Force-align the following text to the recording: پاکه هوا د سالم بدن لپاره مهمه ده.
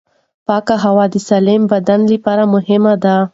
پاکه 0.47 0.75
هوا 0.83 1.05
د 1.13 1.15
سالم 1.27 1.61
بدن 1.71 2.01
لپاره 2.13 2.43
مهمه 2.53 2.93
ده. 3.03 3.15